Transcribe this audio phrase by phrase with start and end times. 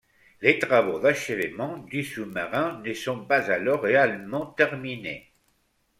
[0.41, 5.31] Les travaux d'achèvement du sous-marin ne sont pas alors réellement terminés.